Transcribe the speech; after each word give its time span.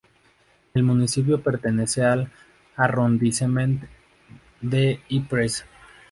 El 0.73 0.81
municipio 0.81 1.43
pertenece 1.43 2.03
al 2.03 2.31
Arrondissement 2.75 3.83
de 4.59 4.99
Ypres. 5.09 5.63